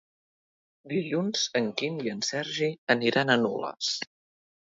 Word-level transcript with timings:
Dilluns 0.93 1.43
en 1.59 1.67
Quim 1.81 2.01
i 2.07 2.11
en 2.15 2.25
Sergi 2.29 2.69
aniran 2.97 3.35
a 3.35 3.39
Nules. 3.43 3.93